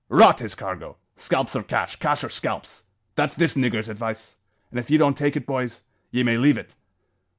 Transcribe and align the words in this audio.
"Rot 0.09 0.39
his 0.39 0.55
cargo! 0.55 0.97
Scalps 1.15 1.55
or 1.55 1.61
cash, 1.61 1.97
cash 1.97 2.23
or 2.23 2.29
scalps! 2.29 2.85
that's 3.13 3.35
this 3.35 3.53
niggur's 3.55 3.87
advice; 3.87 4.35
an' 4.71 4.79
if 4.79 4.89
ye 4.89 4.97
don't 4.97 5.13
take 5.15 5.35
it, 5.37 5.45
boys, 5.45 5.83
ye 6.09 6.23
may 6.23 6.37
leave 6.37 6.57
it! 6.57 6.73